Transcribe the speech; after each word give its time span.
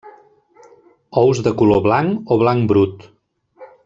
Ous 1.23 1.41
de 1.47 1.53
color 1.61 1.83
blanc 1.89 2.33
o 2.37 2.39
blanc 2.45 2.67
brut. 2.73 3.07